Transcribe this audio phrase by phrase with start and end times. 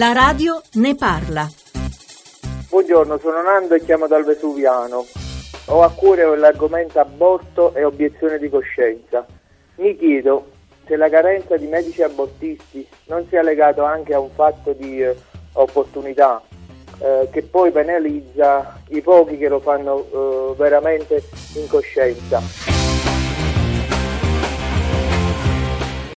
[0.00, 1.46] La radio ne parla.
[2.70, 5.04] Buongiorno, sono Nando e chiamo dal Vesuviano.
[5.66, 9.26] Ho a cuore l'argomento aborto e obiezione di coscienza.
[9.74, 10.52] Mi chiedo
[10.86, 15.14] se la carenza di medici abortisti non sia legata anche a un fatto di eh,
[15.52, 16.40] opportunità
[16.98, 21.22] eh, che poi penalizza i pochi che lo fanno eh, veramente
[21.56, 22.69] in coscienza.